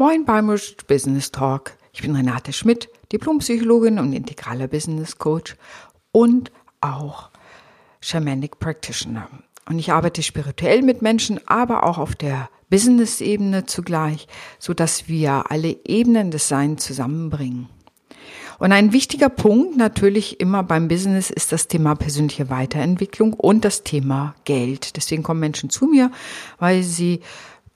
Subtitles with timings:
[0.00, 0.46] Moin beim
[0.86, 1.76] Business Talk.
[1.92, 5.56] Ich bin Renate Schmidt, Diplompsychologin und integraler Business Coach
[6.10, 6.50] und
[6.80, 7.28] auch
[8.00, 9.28] Shamanic Practitioner.
[9.68, 14.26] Und ich arbeite spirituell mit Menschen, aber auch auf der Business-Ebene zugleich,
[14.58, 17.68] so dass wir alle Ebenen des Seins zusammenbringen.
[18.58, 23.84] Und ein wichtiger Punkt natürlich immer beim Business ist das Thema persönliche Weiterentwicklung und das
[23.84, 24.96] Thema Geld.
[24.96, 26.10] Deswegen kommen Menschen zu mir,
[26.58, 27.20] weil sie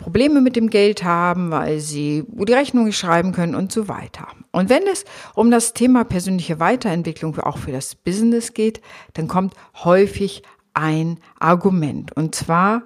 [0.04, 4.26] Probleme mit dem Geld haben, weil sie die Rechnung nicht schreiben können und so weiter.
[4.52, 8.82] Und wenn es um das Thema persönliche Weiterentwicklung auch für das Business geht,
[9.14, 10.42] dann kommt häufig
[10.74, 12.14] ein Argument.
[12.14, 12.82] Und zwar,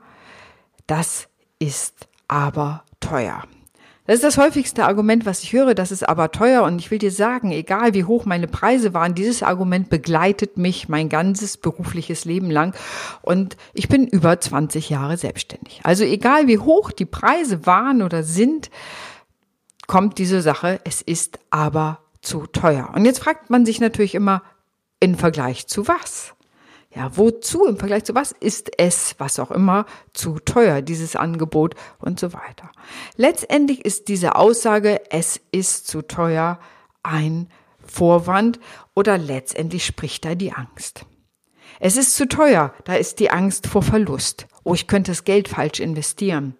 [0.87, 1.27] das
[1.59, 3.43] ist aber teuer.
[4.09, 6.99] Das ist das häufigste Argument, was ich höre, das ist aber teuer und ich will
[6.99, 12.25] dir sagen, egal wie hoch meine Preise waren, dieses Argument begleitet mich mein ganzes berufliches
[12.25, 12.75] Leben lang
[13.21, 15.81] und ich bin über 20 Jahre selbstständig.
[15.83, 18.71] Also egal wie hoch die Preise waren oder sind,
[19.87, 22.89] kommt diese Sache, es ist aber zu teuer.
[22.95, 24.43] Und jetzt fragt man sich natürlich immer,
[25.01, 26.35] in Vergleich zu was?
[26.95, 31.75] Ja, wozu im Vergleich zu was ist es, was auch immer, zu teuer, dieses Angebot
[31.99, 32.71] und so weiter.
[33.17, 36.59] Letztendlich ist diese Aussage, es ist zu teuer,
[37.03, 37.49] ein
[37.85, 38.59] Vorwand
[38.95, 41.05] oder letztendlich spricht da die Angst.
[41.81, 44.47] Es ist zu teuer, da ist die Angst vor Verlust.
[44.65, 46.57] Oh, ich könnte das Geld falsch investieren.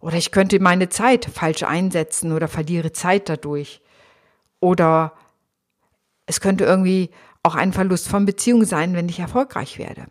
[0.00, 3.82] Oder ich könnte meine Zeit falsch einsetzen oder verliere Zeit dadurch.
[4.58, 5.12] Oder
[6.26, 7.10] es könnte irgendwie
[7.42, 10.06] auch ein Verlust von Beziehung sein, wenn ich erfolgreich werde.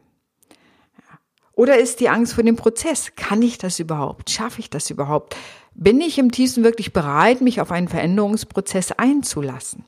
[1.54, 3.12] Oder ist die Angst vor dem Prozess?
[3.16, 4.30] Kann ich das überhaupt?
[4.30, 5.36] Schaffe ich das überhaupt?
[5.74, 9.84] Bin ich im tiefsten wirklich bereit, mich auf einen Veränderungsprozess einzulassen?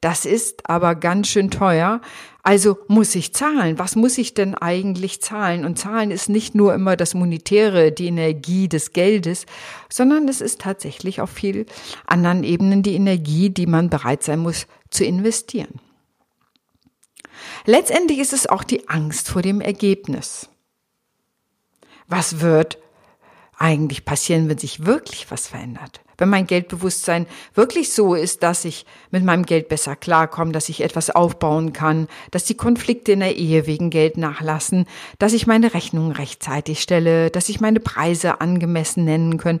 [0.00, 2.00] Das ist aber ganz schön teuer.
[2.42, 3.78] Also muss ich zahlen.
[3.78, 5.64] Was muss ich denn eigentlich zahlen?
[5.64, 9.46] Und zahlen ist nicht nur immer das Monetäre, die Energie des Geldes,
[9.88, 11.66] sondern es ist tatsächlich auf viel
[12.04, 15.78] anderen Ebenen die Energie, die man bereit sein muss zu investieren.
[17.64, 20.48] Letztendlich ist es auch die Angst vor dem Ergebnis.
[22.08, 22.78] Was wird
[23.58, 26.00] eigentlich passieren, wenn sich wirklich was verändert?
[26.18, 30.82] Wenn mein Geldbewusstsein wirklich so ist, dass ich mit meinem Geld besser klarkomme, dass ich
[30.82, 34.86] etwas aufbauen kann, dass die Konflikte in der Ehe wegen Geld nachlassen,
[35.18, 39.60] dass ich meine Rechnungen rechtzeitig stelle, dass ich meine Preise angemessen nennen kann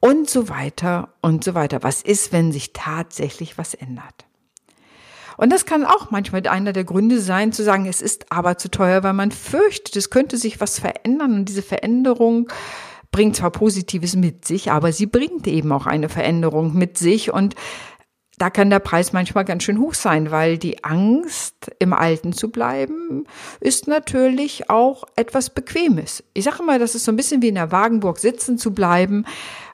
[0.00, 1.82] und so weiter und so weiter.
[1.82, 4.25] Was ist, wenn sich tatsächlich was ändert?
[5.36, 8.70] Und das kann auch manchmal einer der Gründe sein, zu sagen, es ist aber zu
[8.70, 12.48] teuer, weil man fürchtet, es könnte sich was verändern und diese Veränderung
[13.12, 17.54] bringt zwar Positives mit sich, aber sie bringt eben auch eine Veränderung mit sich und
[18.38, 22.50] da kann der Preis manchmal ganz schön hoch sein, weil die Angst, im Alten zu
[22.50, 23.24] bleiben,
[23.60, 26.22] ist natürlich auch etwas Bequemes.
[26.34, 29.24] Ich sage mal, das ist so ein bisschen wie in der Wagenburg sitzen zu bleiben.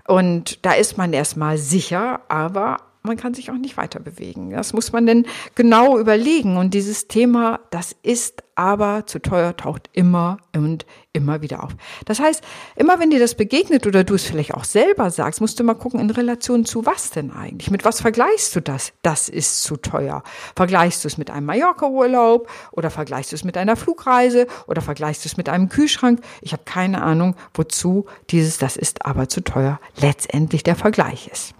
[0.06, 4.50] Und da ist man erstmal sicher, aber man kann sich auch nicht weiter bewegen.
[4.50, 6.56] Das muss man denn genau überlegen.
[6.56, 11.72] Und dieses Thema, das ist aber zu teuer, taucht immer und immer wieder auf.
[12.04, 12.44] Das heißt,
[12.76, 15.74] immer wenn dir das begegnet oder du es vielleicht auch selber sagst, musst du mal
[15.74, 17.70] gucken, in Relation zu was denn eigentlich?
[17.70, 18.92] Mit was vergleichst du das?
[19.02, 20.22] Das ist zu teuer.
[20.54, 25.24] Vergleichst du es mit einem Mallorca-Urlaub oder vergleichst du es mit einer Flugreise oder vergleichst
[25.24, 26.20] du es mit einem Kühlschrank?
[26.40, 31.54] Ich habe keine Ahnung, wozu dieses Das ist aber zu teuer letztendlich der Vergleich ist.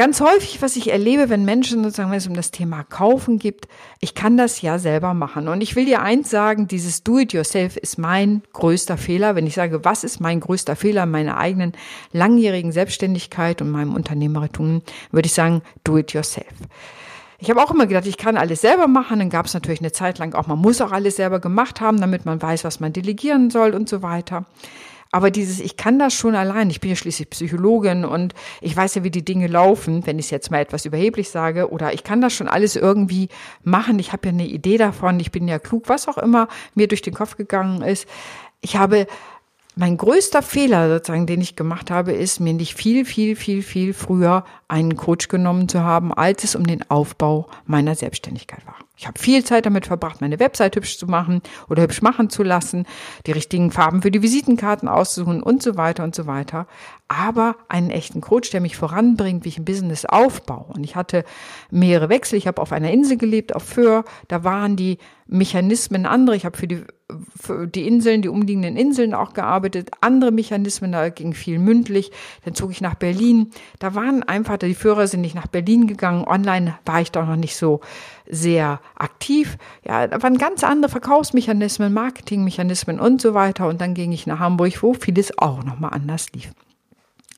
[0.00, 3.68] Ganz häufig, was ich erlebe, wenn Menschen sozusagen, wenn es um das Thema Kaufen gibt,
[4.00, 5.46] ich kann das ja selber machen.
[5.46, 9.36] Und ich will dir eins sagen, dieses Do-it-yourself ist mein größter Fehler.
[9.36, 11.74] Wenn ich sage, was ist mein größter Fehler in meiner eigenen
[12.12, 16.46] langjährigen Selbstständigkeit und meinem Unternehmertum, würde ich sagen, do-it-yourself.
[17.38, 19.18] Ich habe auch immer gedacht, ich kann alles selber machen.
[19.18, 22.00] Dann gab es natürlich eine Zeit lang auch, man muss auch alles selber gemacht haben,
[22.00, 24.46] damit man weiß, was man delegieren soll und so weiter.
[25.12, 28.94] Aber dieses, ich kann das schon allein, ich bin ja schließlich Psychologin und ich weiß
[28.94, 32.04] ja, wie die Dinge laufen, wenn ich es jetzt mal etwas überheblich sage, oder ich
[32.04, 33.28] kann das schon alles irgendwie
[33.64, 36.86] machen, ich habe ja eine Idee davon, ich bin ja klug, was auch immer mir
[36.86, 38.06] durch den Kopf gegangen ist.
[38.60, 39.06] Ich habe
[39.80, 43.94] mein größter Fehler sozusagen, den ich gemacht habe, ist, mir nicht viel, viel, viel, viel
[43.94, 48.76] früher einen Coach genommen zu haben, als es um den Aufbau meiner Selbstständigkeit war.
[48.98, 51.40] Ich habe viel Zeit damit verbracht, meine Website hübsch zu machen
[51.70, 52.84] oder hübsch machen zu lassen,
[53.26, 56.66] die richtigen Farben für die Visitenkarten auszusuchen und so weiter und so weiter.
[57.08, 60.66] Aber einen echten Coach, der mich voranbringt, wie ich ein Business aufbaue.
[60.74, 61.24] Und ich hatte
[61.70, 62.36] mehrere Wechsel.
[62.36, 64.04] Ich habe auf einer Insel gelebt, auf Föhr.
[64.28, 66.36] Da waren die Mechanismen andere.
[66.36, 66.84] Ich habe für die,
[67.74, 69.90] die Inseln, die umliegenden Inseln auch gearbeitet.
[70.00, 72.10] Andere Mechanismen, da ging viel mündlich.
[72.44, 73.50] Dann zog ich nach Berlin.
[73.78, 76.24] Da waren einfach, die Führer sind nicht nach Berlin gegangen.
[76.24, 77.80] Online war ich doch noch nicht so
[78.28, 79.58] sehr aktiv.
[79.84, 83.68] Ja, da waren ganz andere Verkaufsmechanismen, Marketingmechanismen und so weiter.
[83.68, 86.52] Und dann ging ich nach Hamburg, wo vieles auch nochmal anders lief.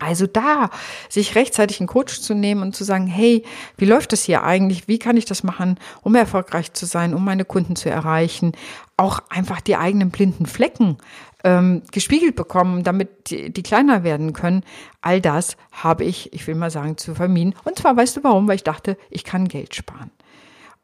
[0.02, 0.70] Also da,
[1.08, 3.44] sich rechtzeitig einen Coach zu nehmen und zu sagen, hey,
[3.76, 4.88] wie läuft das hier eigentlich?
[4.88, 8.52] Wie kann ich das machen, um erfolgreich zu sein, um meine Kunden zu erreichen?
[8.96, 10.98] Auch einfach die eigenen blinden Flecken
[11.44, 14.64] ähm, gespiegelt bekommen, damit die, die kleiner werden können.
[15.00, 17.54] All das habe ich, ich will mal sagen, zu vermieden.
[17.64, 18.48] Und zwar weißt du warum?
[18.48, 20.10] Weil ich dachte, ich kann Geld sparen.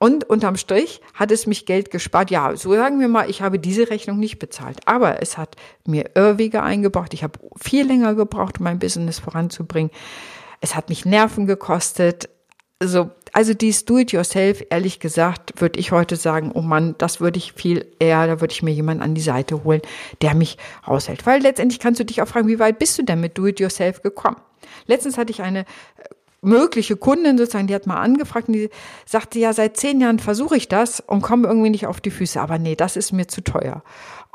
[0.01, 2.31] Und unterm Strich hat es mich Geld gespart.
[2.31, 4.79] Ja, so sagen wir mal, ich habe diese Rechnung nicht bezahlt.
[4.87, 7.15] Aber es hat mir Irrwege eingebracht.
[7.15, 9.91] Ich habe viel länger gebraucht, um mein Business voranzubringen.
[10.61, 12.29] Es hat mich Nerven gekostet.
[12.81, 17.53] Also, also dies Do-it-yourself, ehrlich gesagt, würde ich heute sagen, oh Mann, das würde ich
[17.53, 19.83] viel eher, da würde ich mir jemanden an die Seite holen,
[20.23, 21.27] der mich aushält.
[21.27, 24.37] Weil letztendlich kannst du dich auch fragen, wie weit bist du denn mit Do-it-yourself gekommen?
[24.87, 25.65] Letztens hatte ich eine
[26.41, 28.71] mögliche Kundin sozusagen, die hat mal angefragt und die
[29.07, 32.41] sagte, ja, seit zehn Jahren versuche ich das und komme irgendwie nicht auf die Füße.
[32.41, 33.83] Aber nee, das ist mir zu teuer.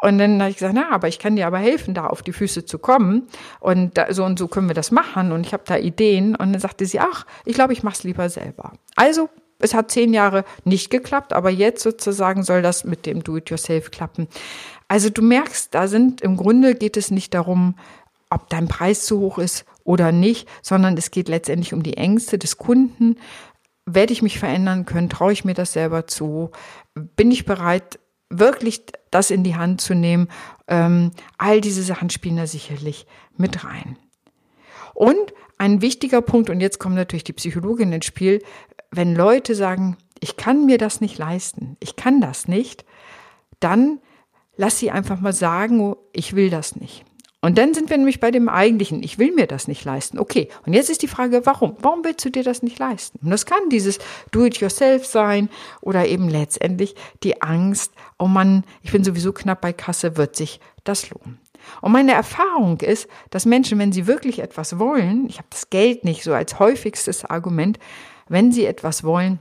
[0.01, 2.33] Und dann habe ich gesagt, na, aber ich kann dir aber helfen, da auf die
[2.33, 3.27] Füße zu kommen.
[3.61, 5.31] Und da, so und so können wir das machen.
[5.31, 6.35] Und ich habe da Ideen.
[6.35, 8.73] Und dann sagte sie, ach, ich glaube, ich mache es lieber selber.
[8.97, 9.29] Also,
[9.59, 14.27] es hat zehn Jahre nicht geklappt, aber jetzt sozusagen soll das mit dem Do-it-yourself klappen.
[14.89, 17.75] Also du merkst, da sind im Grunde geht es nicht darum,
[18.29, 22.38] ob dein Preis zu hoch ist oder nicht, sondern es geht letztendlich um die Ängste
[22.38, 23.18] des Kunden.
[23.85, 25.09] Werde ich mich verändern können?
[25.09, 26.51] Traue ich mir das selber zu?
[26.94, 28.00] Bin ich bereit,
[28.30, 30.30] wirklich das in die Hand zu nehmen?
[30.68, 33.97] Ähm, all diese Sachen spielen da sicherlich mit rein.
[34.94, 38.41] Und ein wichtiger Punkt, und jetzt kommt natürlich die Psychologin ins Spiel,
[38.91, 42.85] wenn Leute sagen, ich kann mir das nicht leisten, ich kann das nicht,
[43.59, 44.00] dann
[44.56, 47.06] lass sie einfach mal sagen, ich will das nicht.
[47.44, 50.18] Und dann sind wir nämlich bei dem eigentlichen, ich will mir das nicht leisten.
[50.18, 51.75] Okay, und jetzt ist die Frage, warum?
[51.81, 53.19] Warum willst du dir das nicht leisten?
[53.22, 54.00] Und das kann dieses
[54.31, 55.50] Do-it-yourself sein
[55.81, 60.62] oder eben letztendlich die Angst, oh Mann, ich bin sowieso knapp bei Kasse, wird sich
[60.86, 61.38] das lohnen.
[61.81, 66.06] Und meine Erfahrung ist, dass Menschen, wenn sie wirklich etwas wollen, ich habe das Geld
[66.06, 67.78] nicht so als häufigstes Argument,
[68.30, 69.40] wenn sie etwas wollen,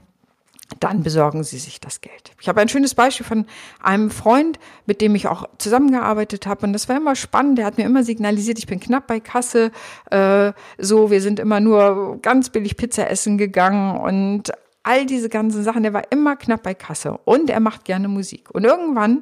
[0.83, 2.33] dann besorgen Sie sich das Geld.
[2.41, 3.45] Ich habe ein schönes Beispiel von
[3.81, 6.65] einem Freund, mit dem ich auch zusammengearbeitet habe.
[6.65, 7.57] Und das war immer spannend.
[7.57, 9.71] Der hat mir immer signalisiert, ich bin knapp bei Kasse.
[10.11, 14.51] Äh, so, wir sind immer nur ganz billig Pizza essen gegangen und
[14.83, 15.83] all diese ganzen Sachen.
[15.83, 18.49] Der war immer knapp bei Kasse und er macht gerne Musik.
[18.51, 19.21] Und irgendwann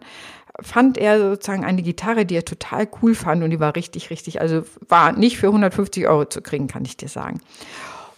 [0.59, 4.41] fand er sozusagen eine Gitarre, die er total cool fand und die war richtig, richtig,
[4.41, 7.39] also war nicht für 150 Euro zu kriegen, kann ich dir sagen.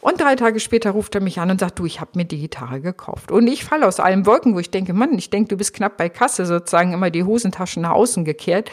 [0.04, 2.38] Und drei Tage später ruft er mich an und sagt, du, ich habe mir die
[2.38, 3.32] Gitarre gekauft.
[3.32, 5.96] Und ich falle aus allen Wolken, wo ich denke, Mann, ich denke, du bist knapp
[5.96, 8.70] bei Kasse sozusagen immer die Hosentaschen nach außen gekehrt.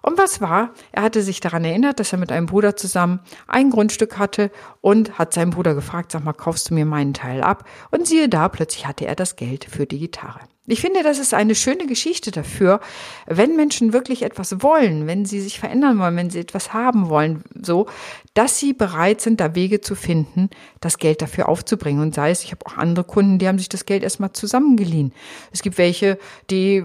[0.00, 0.70] Und was war?
[0.90, 5.18] Er hatte sich daran erinnert, dass er mit einem Bruder zusammen ein Grundstück hatte und
[5.18, 7.68] hat seinen Bruder gefragt, sag mal, kaufst du mir meinen Teil ab?
[7.90, 10.40] Und siehe da, plötzlich hatte er das Geld für die Gitarre.
[10.66, 12.78] Ich finde, das ist eine schöne Geschichte dafür,
[13.26, 17.42] wenn Menschen wirklich etwas wollen, wenn sie sich verändern wollen, wenn sie etwas haben wollen,
[17.60, 17.86] so,
[18.34, 20.50] dass sie bereit sind, da Wege zu finden,
[20.80, 22.00] das Geld dafür aufzubringen.
[22.00, 25.12] Und sei es, ich habe auch andere Kunden, die haben sich das Geld erstmal zusammengeliehen.
[25.50, 26.16] Es gibt welche,
[26.48, 26.84] die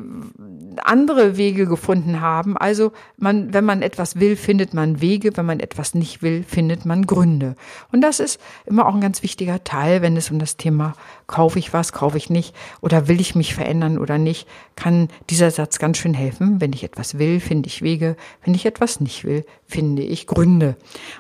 [0.84, 2.58] andere Wege gefunden haben.
[2.58, 5.38] Also man, wenn man etwas will, findet man Wege.
[5.38, 7.56] Wenn man etwas nicht will, findet man Gründe.
[7.92, 10.94] Und das ist immer auch ein ganz wichtiger Teil, wenn es um das Thema
[11.28, 15.52] kaufe ich was, kaufe ich nicht oder will ich mich verändern oder nicht, kann dieser
[15.52, 16.60] Satz ganz schön helfen.
[16.62, 18.16] Wenn ich etwas will, finde ich Wege.
[18.44, 20.78] Wenn ich etwas nicht will, finde ich Gründe.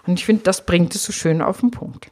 [0.07, 2.09] Und ich finde, das bringt es so schön auf den Punkt.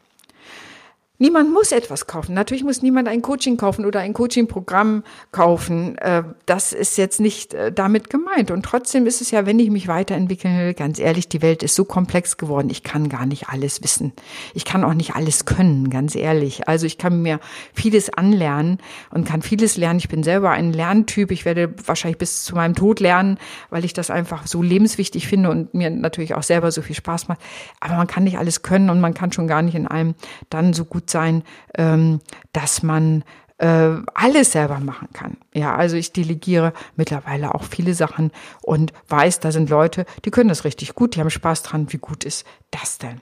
[1.17, 2.34] Niemand muss etwas kaufen.
[2.34, 5.98] Natürlich muss niemand ein Coaching kaufen oder ein Coaching-Programm kaufen.
[6.00, 8.51] Äh, das ist jetzt nicht äh, damit gemeint.
[8.51, 11.75] Und trotzdem ist es ja, wenn ich mich weiterentwickeln will, ganz ehrlich, die Welt ist
[11.75, 12.69] so komplex geworden.
[12.69, 14.12] Ich kann gar nicht alles wissen.
[14.53, 16.67] Ich kann auch nicht alles können, ganz ehrlich.
[16.67, 17.39] Also ich kann mir
[17.74, 18.79] vieles anlernen
[19.10, 20.00] und kann vieles lernen.
[20.00, 21.31] Ich bin selber ein Lerntyp.
[21.31, 23.38] Ich werde wahrscheinlich bis zu meinem Tod lernen,
[23.69, 27.29] weil ich das einfach so lebenswichtig finde und mir natürlich auch selber so viel Spaß
[27.29, 27.39] macht.
[27.79, 30.15] Aber man kann nicht alles können und man kann schon gar nicht in allem
[30.50, 31.43] dann so gut sein,
[31.77, 32.19] ähm,
[32.53, 33.24] dass man
[33.57, 35.38] äh, alles selber machen kann.
[35.53, 38.31] Ja, also ich delegiere mittlerweile auch viele Sachen
[38.62, 41.91] und weiß, da sind Leute, die können das richtig gut, die haben Spaß dran.
[41.91, 43.21] Wie gut ist das denn?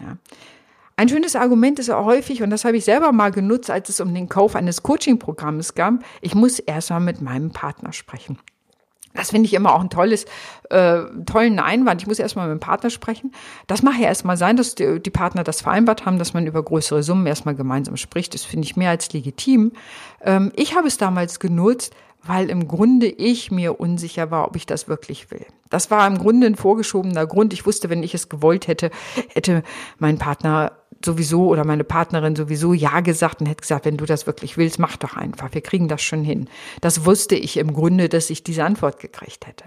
[0.00, 0.16] Ja.
[0.96, 4.00] Ein schönes Argument ist auch häufig, und das habe ich selber mal genutzt, als es
[4.00, 8.38] um den Kauf eines Coaching-Programms ging, ich muss erst mal mit meinem Partner sprechen.
[9.14, 10.26] Das finde ich immer auch ein tolles,
[10.70, 12.02] äh, tollen Einwand.
[12.02, 13.32] Ich muss erstmal mit dem Partner sprechen.
[13.68, 16.62] Das mache ja erstmal sein, dass die, die, Partner das vereinbart haben, dass man über
[16.62, 18.34] größere Summen erstmal gemeinsam spricht.
[18.34, 19.72] Das finde ich mehr als legitim.
[20.20, 21.94] Ähm, ich habe es damals genutzt,
[22.26, 25.46] weil im Grunde ich mir unsicher war, ob ich das wirklich will.
[25.70, 27.52] Das war im Grunde ein vorgeschobener Grund.
[27.52, 28.90] Ich wusste, wenn ich es gewollt hätte,
[29.32, 29.62] hätte
[29.98, 30.72] mein Partner
[31.04, 34.78] sowieso oder meine Partnerin sowieso Ja gesagt und hätte gesagt, wenn du das wirklich willst,
[34.78, 35.52] mach doch einfach.
[35.52, 36.48] Wir kriegen das schon hin.
[36.80, 39.64] Das wusste ich im Grunde, dass ich diese Antwort gekriegt hätte.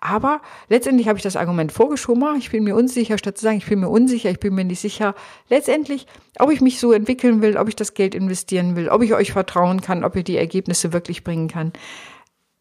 [0.00, 3.58] Aber letztendlich habe ich das Argument vorgeschoben, ah, ich bin mir unsicher, statt zu sagen,
[3.58, 5.14] ich bin mir unsicher, ich bin mir nicht sicher.
[5.48, 6.06] Letztendlich,
[6.38, 9.32] ob ich mich so entwickeln will, ob ich das Geld investieren will, ob ich euch
[9.32, 11.72] vertrauen kann, ob ihr die Ergebnisse wirklich bringen kann.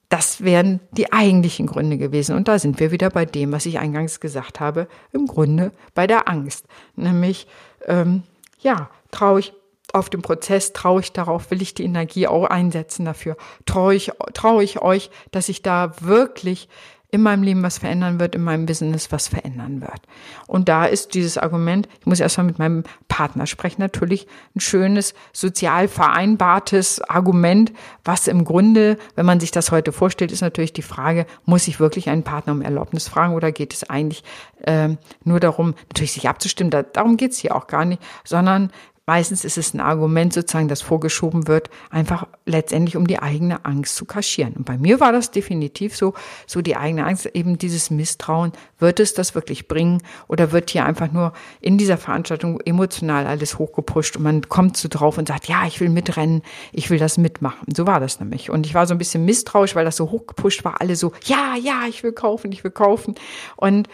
[0.09, 2.35] Das wären die eigentlichen Gründe gewesen.
[2.35, 6.07] Und da sind wir wieder bei dem, was ich eingangs gesagt habe, im Grunde bei
[6.07, 6.65] der Angst.
[6.95, 7.47] Nämlich,
[7.85, 8.23] ähm,
[8.61, 9.53] ja, traue ich
[9.93, 14.11] auf den Prozess, traue ich darauf, will ich die Energie auch einsetzen dafür, traue ich,
[14.33, 16.67] traue ich euch, dass ich da wirklich
[17.15, 20.01] in meinem Leben was verändern wird, in meinem Business was verändern wird.
[20.47, 25.13] Und da ist dieses Argument, ich muss erstmal mit meinem Partner sprechen, natürlich ein schönes,
[25.33, 27.71] sozial vereinbartes Argument,
[28.03, 31.79] was im Grunde, wenn man sich das heute vorstellt, ist natürlich die Frage, muss ich
[31.79, 34.23] wirklich einen Partner um Erlaubnis fragen oder geht es eigentlich
[34.63, 34.89] äh,
[35.23, 38.71] nur darum, natürlich sich abzustimmen, da, darum geht's hier auch gar nicht, sondern
[39.07, 43.95] Meistens ist es ein Argument sozusagen, das vorgeschoben wird, einfach letztendlich um die eigene Angst
[43.95, 44.53] zu kaschieren.
[44.53, 46.15] Und bei mir war das definitiv so,
[46.47, 48.51] so die eigene Angst, eben dieses Misstrauen.
[48.79, 53.59] Wird es das wirklich bringen oder wird hier einfach nur in dieser Veranstaltung emotional alles
[53.59, 57.19] hochgepusht und man kommt so drauf und sagt, ja, ich will mitrennen, ich will das
[57.19, 57.75] mitmachen.
[57.75, 58.49] So war das nämlich.
[58.49, 61.55] Und ich war so ein bisschen misstrauisch, weil das so hochgepusht war, alle so, ja,
[61.55, 63.13] ja, ich will kaufen, ich will kaufen.
[63.55, 63.87] Und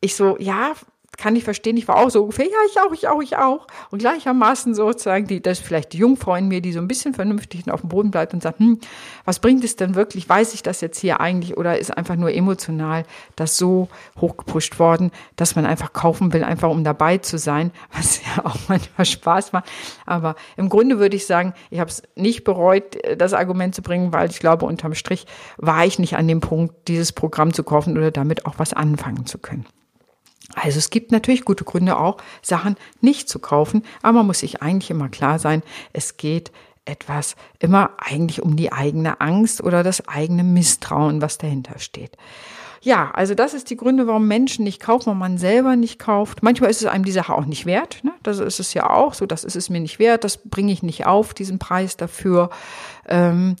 [0.00, 0.74] ich so, ja,
[1.18, 1.76] kann ich verstehen.
[1.76, 3.66] Ich war auch so ungefähr, ja, ich auch, ich auch, ich auch.
[3.90, 7.12] Und gleichermaßen sozusagen, die, das ist vielleicht die Jungfrau in mir, die so ein bisschen
[7.12, 8.78] vernünftig auf dem Boden bleibt und sagt, hm,
[9.24, 10.28] was bringt es denn wirklich?
[10.28, 13.88] Weiß ich das jetzt hier eigentlich oder ist einfach nur emotional das so
[14.20, 18.56] hochgepusht worden, dass man einfach kaufen will, einfach um dabei zu sein, was ja auch
[18.68, 19.68] manchmal Spaß macht.
[20.06, 24.12] Aber im Grunde würde ich sagen, ich habe es nicht bereut, das Argument zu bringen,
[24.12, 27.98] weil ich glaube, unterm Strich war ich nicht an dem Punkt, dieses Programm zu kaufen
[27.98, 29.66] oder damit auch was anfangen zu können.
[30.62, 34.62] Also es gibt natürlich gute Gründe auch, Sachen nicht zu kaufen, aber man muss sich
[34.62, 35.62] eigentlich immer klar sein,
[35.92, 36.52] es geht
[36.84, 42.16] etwas immer eigentlich um die eigene Angst oder das eigene Misstrauen, was dahinter steht.
[42.80, 46.42] Ja, also das ist die Gründe, warum Menschen nicht kaufen, warum man selber nicht kauft.
[46.42, 47.98] Manchmal ist es einem die Sache auch nicht wert.
[48.04, 48.12] Ne?
[48.22, 50.82] Das ist es ja auch so, das ist es mir nicht wert, das bringe ich
[50.82, 52.50] nicht auf, diesen Preis dafür.
[53.08, 53.56] Ähm,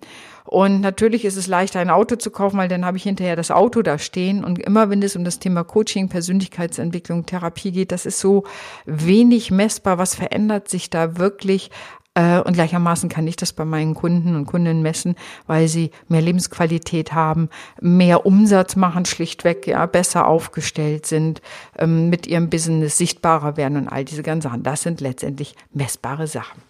[0.48, 3.50] und natürlich ist es leichter, ein Auto zu kaufen, weil dann habe ich hinterher das
[3.50, 4.44] Auto da stehen.
[4.44, 8.44] Und immer wenn es um das Thema Coaching, Persönlichkeitsentwicklung, Therapie geht, das ist so
[8.86, 9.98] wenig messbar.
[9.98, 11.70] Was verändert sich da wirklich?
[12.14, 16.22] Äh, und gleichermaßen kann ich das bei meinen Kunden und Kundinnen messen, weil sie mehr
[16.22, 17.50] Lebensqualität haben,
[17.82, 21.42] mehr Umsatz machen, schlichtweg, ja, besser aufgestellt sind,
[21.76, 24.62] ähm, mit ihrem Business sichtbarer werden und all diese ganzen Sachen.
[24.62, 26.62] Das sind letztendlich messbare Sachen.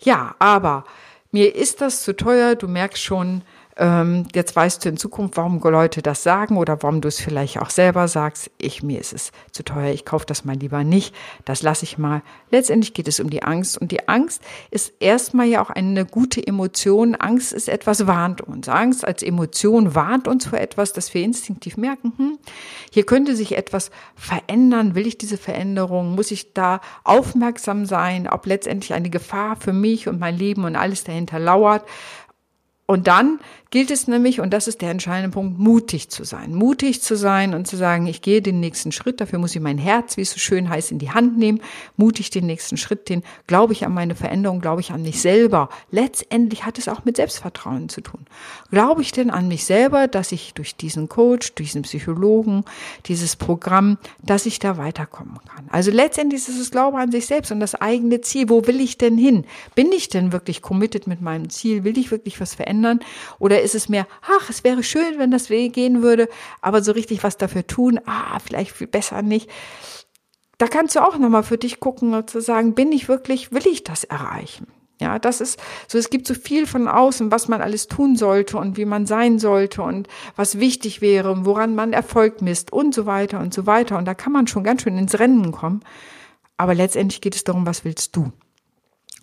[0.00, 0.82] Ja, aber
[1.32, 3.42] mir ist das zu teuer, du merkst schon,
[3.76, 7.58] ähm, jetzt weißt du in Zukunft, warum Leute das sagen oder warum du es vielleicht
[7.60, 8.50] auch selber sagst.
[8.58, 11.14] Ich, mir ist es zu teuer, ich kaufe das mal lieber nicht.
[11.44, 12.22] Das lasse ich mal.
[12.50, 13.78] Letztendlich geht es um die Angst.
[13.78, 17.14] Und die Angst ist erstmal ja auch eine gute Emotion.
[17.14, 18.68] Angst ist etwas, warnt uns.
[18.68, 22.38] Angst als Emotion warnt uns vor etwas, dass wir instinktiv merken, hm,
[22.90, 24.94] hier könnte sich etwas verändern.
[24.94, 26.14] Will ich diese Veränderung?
[26.14, 30.76] Muss ich da aufmerksam sein, ob letztendlich eine Gefahr für mich und mein Leben und
[30.76, 31.84] alles dahinter lauert?
[32.86, 33.38] Und dann
[33.72, 36.54] gilt es nämlich, und das ist der entscheidende Punkt, mutig zu sein.
[36.54, 39.78] Mutig zu sein und zu sagen, ich gehe den nächsten Schritt, dafür muss ich mein
[39.78, 41.60] Herz, wie es so schön heißt, in die Hand nehmen,
[41.96, 45.70] mutig den nächsten Schritt, den glaube ich an meine Veränderung, glaube ich an mich selber.
[45.90, 48.26] Letztendlich hat es auch mit Selbstvertrauen zu tun.
[48.70, 52.64] Glaube ich denn an mich selber, dass ich durch diesen Coach, durch diesen Psychologen,
[53.06, 55.64] dieses Programm, dass ich da weiterkommen kann?
[55.70, 58.50] Also letztendlich ist es Glaube an sich selbst und das eigene Ziel.
[58.50, 59.46] Wo will ich denn hin?
[59.74, 61.84] Bin ich denn wirklich committed mit meinem Ziel?
[61.84, 63.00] Will ich wirklich was verändern?
[63.38, 66.28] Oder ist es mehr, ach, es wäre schön, wenn das gehen würde,
[66.60, 69.48] aber so richtig was dafür tun, ah, vielleicht viel besser nicht.
[70.58, 73.66] Da kannst du auch nochmal für dich gucken und zu sagen, bin ich wirklich, will
[73.66, 74.66] ich das erreichen?
[75.00, 78.56] Ja, das ist so, es gibt so viel von außen, was man alles tun sollte
[78.56, 82.94] und wie man sein sollte und was wichtig wäre und woran man Erfolg misst und
[82.94, 83.98] so weiter und so weiter.
[83.98, 85.80] Und da kann man schon ganz schön ins Rennen kommen.
[86.56, 88.30] Aber letztendlich geht es darum, was willst du?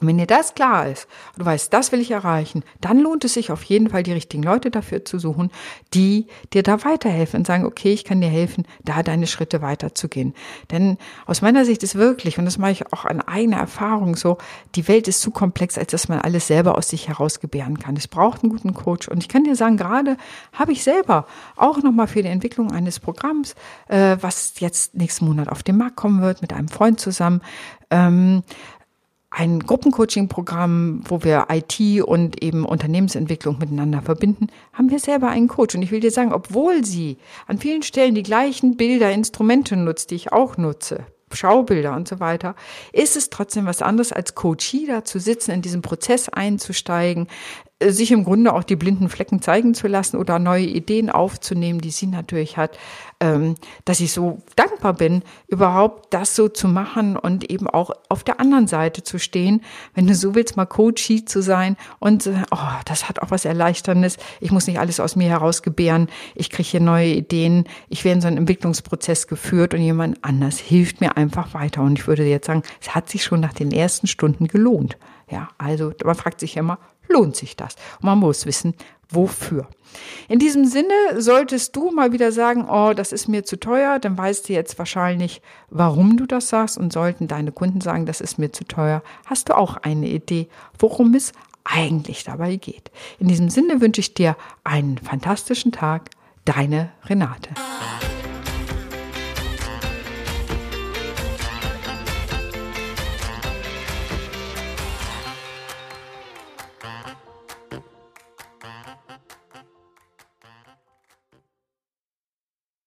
[0.02, 3.26] Und wenn dir das klar ist, und du weißt, das will ich erreichen, dann lohnt
[3.26, 5.52] es sich auf jeden Fall, die richtigen Leute dafür zu suchen,
[5.94, 10.34] die dir da weiterhelfen und sagen, okay, ich kann dir helfen, da deine Schritte weiterzugehen.
[10.72, 14.38] Denn aus meiner Sicht ist wirklich, und das mache ich auch an eigener Erfahrung so,
[14.76, 17.96] die Welt ist zu komplex, als dass man alles selber aus sich heraus gebären kann.
[17.96, 19.08] Es braucht einen guten Coach.
[19.08, 20.18] Und ich kann dir sagen, gerade
[20.54, 21.26] habe ich selber
[21.56, 23.56] auch nochmal für die Entwicklung eines Programms,
[23.88, 27.42] äh, was jetzt nächsten Monat auf den Markt kommen wird, mit einem Freund zusammen,
[27.92, 28.44] ähm,
[29.32, 35.76] ein Gruppencoaching-Programm, wo wir IT und eben Unternehmensentwicklung miteinander verbinden, haben wir selber einen Coach.
[35.76, 37.18] Und ich will dir sagen, obwohl sie
[37.48, 42.20] an vielen Stellen die gleichen Bilder, Instrumente nutzt, die ich auch nutze, Schaubilder und so
[42.20, 42.56] weiter,
[42.92, 47.28] ist es trotzdem was anderes als Coachie da zu sitzen, in diesen Prozess einzusteigen,
[47.82, 51.92] sich im Grunde auch die blinden Flecken zeigen zu lassen oder neue Ideen aufzunehmen, die
[51.92, 52.78] sie natürlich hat,
[53.22, 53.56] ähm,
[53.86, 58.40] dass ich so dankbar bin, überhaupt das so zu machen und eben auch auf der
[58.40, 59.62] anderen Seite zu stehen,
[59.94, 63.46] wenn du so willst, mal Coachie zu sein und äh, oh, das hat auch was
[63.46, 64.18] Erleichterndes.
[64.42, 66.08] Ich muss nicht alles aus mir heraus gebären.
[66.36, 67.64] Ich kriege hier neue Ideen.
[67.88, 71.82] Ich werde in so einen Entwicklungsprozess geführt und jemand anders hilft mir einfach weiter.
[71.82, 74.98] Und ich würde jetzt sagen, es hat sich schon nach den ersten Stunden gelohnt.
[75.30, 76.80] Ja, also man fragt sich ja immer,
[77.10, 77.76] lohnt sich das?
[78.02, 78.74] Man muss wissen,
[79.10, 79.68] wofür.
[80.28, 84.18] In diesem Sinne solltest du mal wieder sagen, oh, das ist mir zu teuer, dann
[84.18, 88.38] weißt du jetzt wahrscheinlich, warum du das sagst und sollten deine Kunden sagen, das ist
[88.38, 90.48] mir zu teuer, hast du auch eine Idee,
[90.78, 92.92] worum es eigentlich dabei geht.
[93.20, 96.12] In diesem Sinne wünsche ich dir einen fantastischen Tag,
[96.46, 97.50] deine Renate.